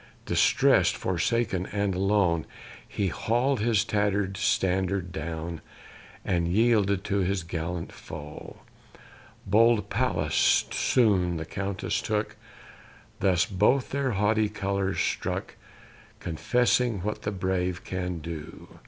[0.25, 2.47] Distress'd, forsaken, and alone,
[2.87, 5.61] He haul'd his tatter'd standard down,
[6.25, 8.55] And yielded to his gallant foe;
[9.45, 12.35] Bold Pallas soon the Countess took,
[13.19, 15.53] Thus both their haughty colors struck,
[16.19, 18.79] Confessing what the brave can do.